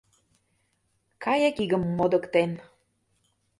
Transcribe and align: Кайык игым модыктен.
Кайык 1.23 1.55
игым 1.63 1.83
модыктен. 1.97 2.51